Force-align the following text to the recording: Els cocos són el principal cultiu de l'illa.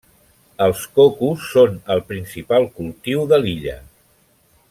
Els 0.67 0.85
cocos 0.99 1.43
són 1.49 1.75
el 1.97 2.01
principal 2.13 2.67
cultiu 2.79 3.27
de 3.35 3.41
l'illa. 3.45 3.79